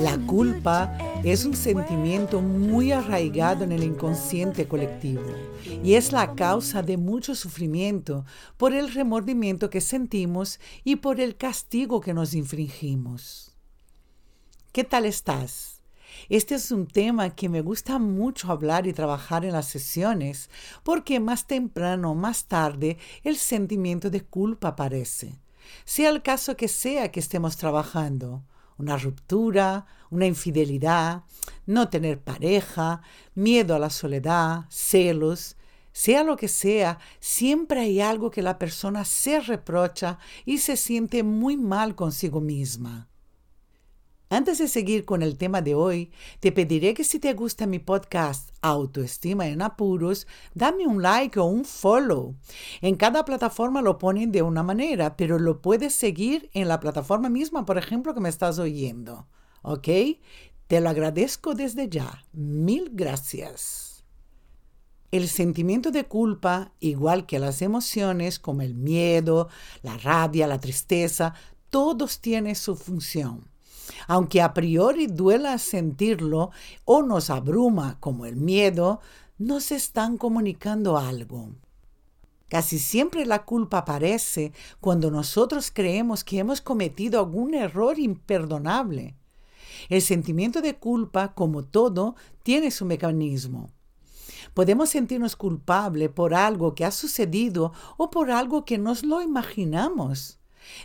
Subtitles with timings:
[0.00, 5.24] La culpa es un sentimiento muy arraigado en el inconsciente colectivo
[5.82, 8.24] y es la causa de mucho sufrimiento
[8.56, 13.56] por el remordimiento que sentimos y por el castigo que nos infringimos.
[14.72, 15.80] ¿Qué tal estás?
[16.28, 20.50] Este es un tema que me gusta mucho hablar y trabajar en las sesiones
[20.82, 25.40] porque más temprano o más tarde el sentimiento de culpa aparece,
[25.84, 28.42] sea el caso que sea que estemos trabajando
[28.78, 31.22] una ruptura, una infidelidad,
[31.66, 33.02] no tener pareja,
[33.34, 35.56] miedo a la soledad, celos,
[35.92, 41.22] sea lo que sea, siempre hay algo que la persona se reprocha y se siente
[41.22, 43.08] muy mal consigo misma.
[44.28, 46.10] Antes de seguir con el tema de hoy,
[46.40, 51.44] te pediré que si te gusta mi podcast Autoestima en Apuros, dame un like o
[51.44, 52.34] un follow.
[52.80, 57.28] En cada plataforma lo ponen de una manera, pero lo puedes seguir en la plataforma
[57.28, 59.28] misma, por ejemplo, que me estás oyendo.
[59.62, 59.86] ¿Ok?
[60.66, 62.24] Te lo agradezco desde ya.
[62.32, 64.04] Mil gracias.
[65.12, 69.48] El sentimiento de culpa, igual que las emociones como el miedo,
[69.82, 71.32] la rabia, la tristeza,
[71.70, 73.54] todos tienen su función
[74.06, 76.50] aunque a priori duela sentirlo
[76.84, 79.00] o nos abruma como el miedo,
[79.38, 81.50] nos están comunicando algo.
[82.48, 89.16] Casi siempre la culpa aparece cuando nosotros creemos que hemos cometido algún error imperdonable.
[89.88, 93.70] El sentimiento de culpa, como todo, tiene su mecanismo.
[94.54, 100.38] Podemos sentirnos culpables por algo que ha sucedido o por algo que nos lo imaginamos.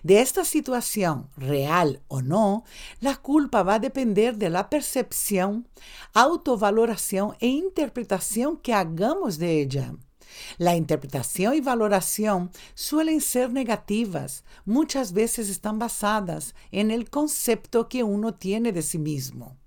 [0.03, 2.63] De esta situación, real o no,
[2.99, 5.67] la culpa va a depender de la percepción,
[6.13, 9.93] autovaloración e interpretación que hagamos de ella.
[10.57, 18.03] La interpretación y valoración suelen ser negativas, muchas veces están basadas en el concepto que
[18.03, 19.57] uno tiene de sí mismo.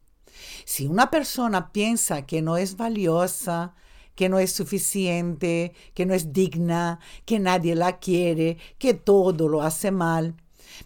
[0.65, 3.75] Si una persona piensa que no es valiosa,
[4.15, 9.63] que no es suficiente, que no es digna, que nadie la quiere, que todo lo
[9.63, 10.37] hace mal.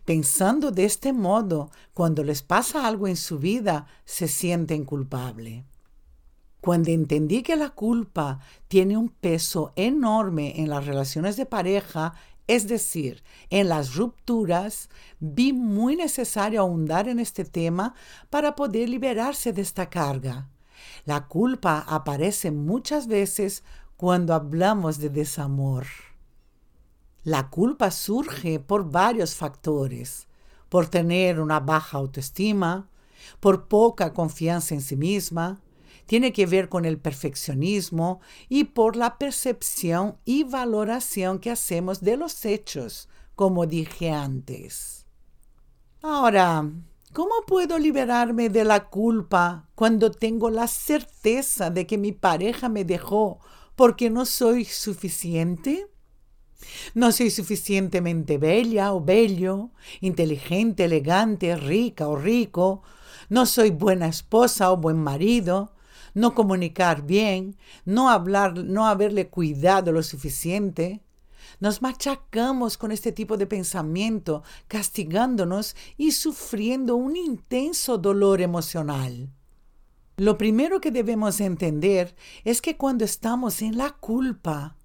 [0.04, 5.64] Pensando de este modo, cuando les pasa algo en su vida, se sienten culpables.
[6.60, 12.14] Cuando entendí que la culpa tiene un peso enorme en las relaciones de pareja,
[12.48, 14.88] es decir, en las rupturas,
[15.20, 17.94] vi muy necesario ahondar en este tema
[18.30, 20.48] para poder liberarse de esta carga.
[21.04, 23.64] La culpa aparece muchas veces
[23.96, 25.86] cuando hablamos de desamor.
[27.24, 30.28] La culpa surge por varios factores,
[30.68, 32.88] por tener una baja autoestima,
[33.40, 35.60] por poca confianza en sí misma,
[36.06, 42.16] tiene que ver con el perfeccionismo y por la percepción y valoración que hacemos de
[42.16, 45.06] los hechos, como dije antes.
[46.00, 46.64] Ahora,
[47.12, 52.84] ¿Cómo puedo liberarme de la culpa cuando tengo la certeza de que mi pareja me
[52.84, 53.38] dejó
[53.76, 55.88] porque no soy suficiente?
[56.94, 59.70] No soy suficientemente bella o bello,
[60.00, 62.82] inteligente, elegante, rica o rico.
[63.30, 65.72] No soy buena esposa o buen marido.
[66.14, 71.00] No comunicar bien, no hablar, no haberle cuidado lo suficiente.
[71.60, 79.30] Nos machacamos con este tipo de pensamiento, castigándonos y sufriendo un intenso dolor emocional.
[80.16, 84.76] Lo primero que debemos entender es que cuando estamos en la culpa,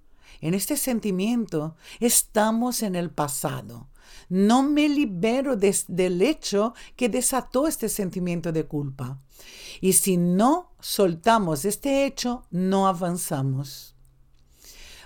[0.41, 3.89] en este sentimiento, estamos en el pasado.
[4.29, 9.19] No me libero del hecho que desató este sentimiento de culpa.
[9.81, 13.92] Y si no soltamos este hecho, no avanzamos.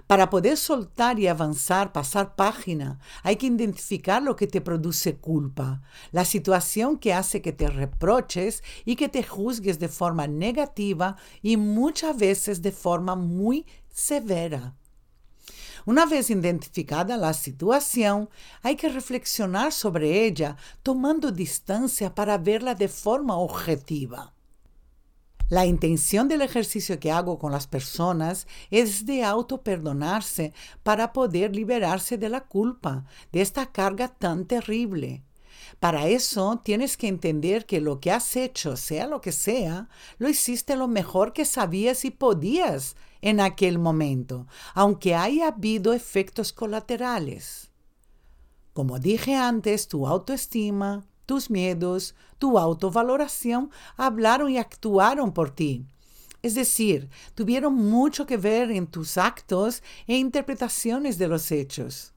[0.08, 5.82] Para poder soltar y avanzar, pasar página, hay que identificar lo que te produce culpa,
[6.14, 11.58] la situación que hace que te reproches y que te juzgues de forma negativa y
[11.58, 14.78] muchas veces de forma muy severa.
[15.86, 18.30] Una vez identificada la situación,
[18.62, 24.37] hay que reflexionar sobre ella, tomando distancia para verla de forma objetiva.
[25.50, 30.54] La intención del ejercicio que hago con las personas es de auto-perdonarse
[30.84, 35.24] para poder liberarse de la culpa, de esta carga tan terrible.
[35.80, 40.28] Para eso tienes que entender que lo que has hecho, sea lo que sea, lo
[40.28, 47.72] hiciste lo mejor que sabías y podías en aquel momento, aunque haya habido efectos colaterales.
[48.74, 55.86] Como dije antes, tu autoestima, tus miedos, tu autovaloración hablaron y actuaron por ti.
[56.42, 62.14] Es decir, tuvieron mucho que ver en tus actos e interpretaciones de los hechos.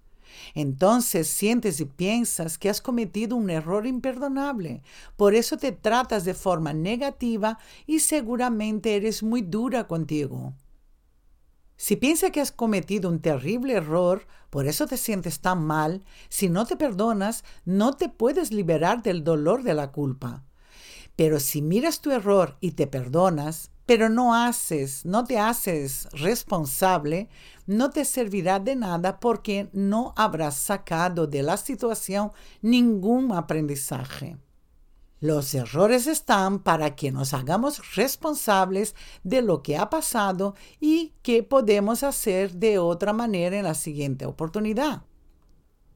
[0.55, 4.83] Entonces sientes y piensas que has cometido un error imperdonable.
[5.17, 10.55] Por eso te tratas de forma negativa y seguramente eres muy dura contigo.
[11.82, 16.50] Si piensas que has cometido un terrible error, por eso te sientes tan mal, si
[16.50, 20.44] no te perdonas, no te puedes liberar del dolor de la culpa.
[21.17, 27.31] Pero si miras tu error y te perdonas, pero no haces, no te haces responsable,
[27.65, 32.31] no te servirá de nada porque no habrás sacado de la situación
[32.61, 34.37] ningún aprendizaje.
[35.20, 41.43] Los errores están para que nos hagamos responsables de lo que ha pasado y qué
[41.43, 45.02] podemos hacer de otra manera en la siguiente oportunidad.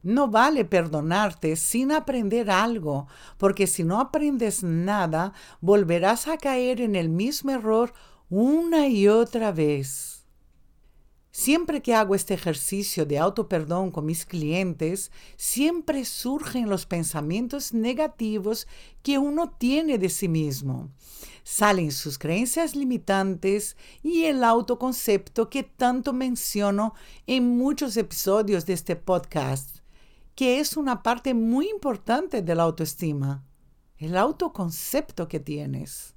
[0.03, 3.07] No vale perdonarte sin aprender algo,
[3.39, 7.93] porque si no aprendes nada, volverás a caer en el mismo error
[8.29, 10.14] una y otra vez.
[11.37, 18.69] Siempre que hago este ejercicio de autoperdón con mis clientes, siempre surgen los pensamientos negativos
[19.03, 20.91] que uno tiene de sí mismo.
[21.43, 26.93] Salen sus creencias limitantes y el autoconcepto que tanto menciono
[27.27, 29.79] en muchos episodios de este podcast
[30.35, 33.43] que es una parte muy importante de la autoestima,
[33.97, 36.14] el autoconcepto que tienes.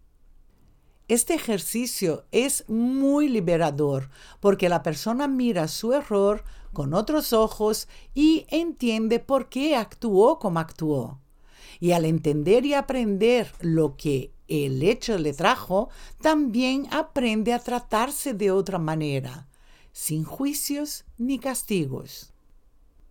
[1.09, 4.11] Este ejercicio es muy liberador
[4.41, 6.45] porque la persona mira su error
[6.75, 11.19] con otros ojos y entiende por qué actuó como actuó.
[11.81, 15.89] Y al entender y aprender lo que el hecho le trajo,
[16.21, 19.49] también aprende a tratarse de otra manera,
[19.93, 22.35] sin juicios ni castigos.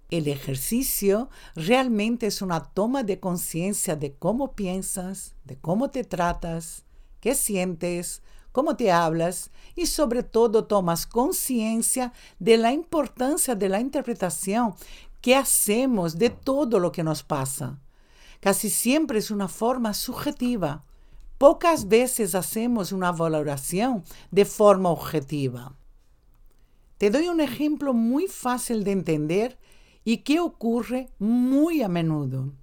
[0.10, 6.87] El ejercicio realmente es una toma de conciencia de cómo piensas, de cómo te tratas,
[7.20, 8.22] qué sientes,
[8.52, 14.74] cómo te hablas y sobre todo tomas conciencia de la importancia de la interpretación
[15.22, 17.80] que hacemos de todo lo que nos pasa.
[18.40, 20.84] Casi siempre es una forma subjetiva.
[21.38, 25.76] Pocas veces hacemos una valoración de forma objetiva.
[26.98, 29.60] Te doy un ejemplo muy fácil de entender
[30.04, 32.54] y qué ocurre muy a menudo.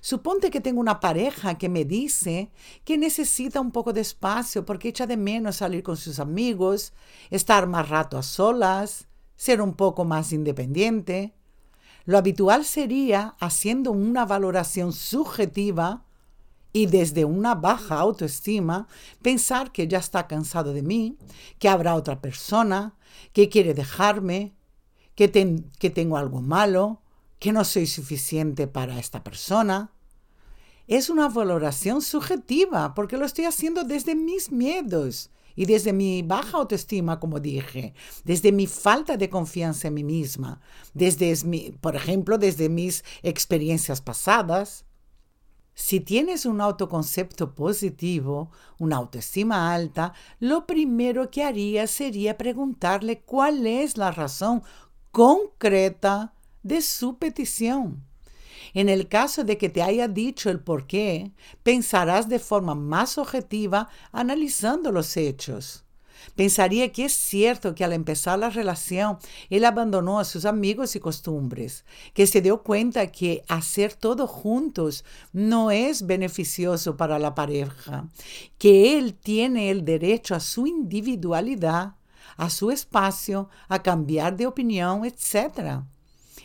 [0.00, 2.50] Suponte que tengo una pareja que me dice
[2.84, 6.92] que necesita un poco de espacio porque echa de menos salir con sus amigos,
[7.30, 11.34] estar más rato a solas, ser un poco más independiente.
[12.04, 16.04] Lo habitual sería, haciendo una valoración subjetiva
[16.72, 18.88] y desde una baja autoestima,
[19.22, 21.16] pensar que ya está cansado de mí,
[21.58, 22.96] que habrá otra persona,
[23.32, 24.54] que quiere dejarme,
[25.14, 25.30] que,
[25.78, 27.00] que tengo algo malo,
[27.44, 29.92] que no soy suficiente para esta persona.
[30.86, 36.56] Es una valoración subjetiva porque lo estoy haciendo desde mis miedos y desde mi baja
[36.56, 37.92] autoestima, como dije,
[38.24, 40.62] desde mi falta de confianza en mí misma,
[40.94, 41.36] desde,
[41.82, 44.86] por ejemplo, desde mis experiencias pasadas.
[45.74, 53.66] Si tienes un autoconcepto positivo, una autoestima alta, lo primero que haría sería preguntarle cuál
[53.66, 54.62] es la razón
[55.10, 56.33] concreta
[56.64, 58.02] de su petición.
[58.72, 61.30] En el caso de que te haya dicho el por qué,
[61.62, 65.84] pensarás de forma más objetiva analizando los hechos.
[66.34, 69.18] Pensaría que es cierto que al empezar la relación
[69.50, 75.04] él abandonó a sus amigos y costumbres, que se dio cuenta que hacer todo juntos
[75.32, 78.08] no es beneficioso para la pareja,
[78.58, 81.96] que él tiene el derecho a su individualidad,
[82.36, 85.84] a su espacio, a cambiar de opinión, etc.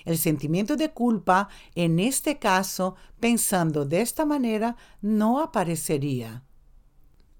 [0.05, 6.43] El sentimiento de culpa, en este caso, pensando de esta manera, no aparecería.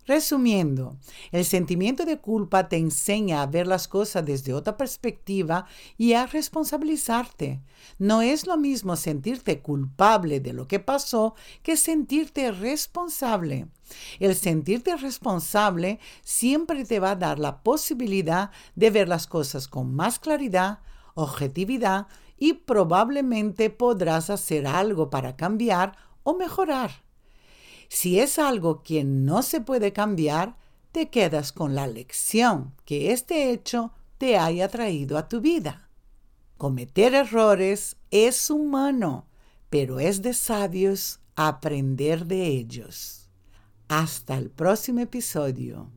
[0.10, 0.98] Resumiendo,
[1.32, 5.68] el sentimiento de culpa te enseña a ver las cosas desde otra perspectiva
[6.00, 7.62] y a responsabilizarte.
[8.00, 13.68] No es lo mismo sentirte culpable de lo que pasó que sentirte responsable.
[14.20, 19.94] El sentirte responsable siempre te va a dar la posibilidad de ver las cosas con
[19.94, 20.80] más claridad,
[21.14, 22.08] objetividad
[22.40, 27.04] y probablemente podrás hacer algo para cambiar o mejorar.
[27.90, 30.58] Si es algo que no se puede cambiar,
[30.92, 35.90] te quedas con la lección que este hecho te haya traído a tu vida.
[36.58, 39.28] Cometer errores es humano,
[39.70, 43.30] pero es de sabios aprender de ellos.
[43.88, 45.88] Hasta el próximo episodio.